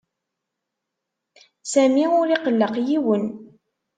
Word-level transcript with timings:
Sami 1.71 2.05
ur 2.19 2.27
iqelleq 2.35 2.73
yiwen. 2.87 3.23